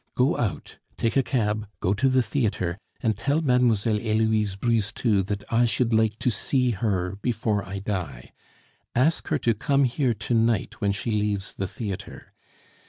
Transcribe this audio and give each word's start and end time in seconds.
Go 0.15 0.35
out, 0.35 0.79
take 0.97 1.15
a 1.15 1.21
cab, 1.21 1.67
go 1.79 1.93
to 1.93 2.09
the 2.09 2.23
theatre, 2.23 2.79
and 3.01 3.15
tell 3.15 3.39
Mlle. 3.39 3.75
Heloise 3.85 4.55
Brisetout 4.55 5.27
that 5.27 5.43
I 5.53 5.65
should 5.65 5.93
like 5.93 6.17
to 6.17 6.31
see 6.31 6.71
her 6.71 7.17
before 7.21 7.63
I 7.63 7.77
die. 7.77 8.31
Ask 8.95 9.27
her 9.27 9.37
to 9.37 9.53
come 9.53 9.83
here 9.83 10.15
to 10.15 10.33
night 10.33 10.81
when 10.81 10.91
she 10.91 11.11
leaves 11.11 11.53
the 11.53 11.67
theatre. 11.67 12.33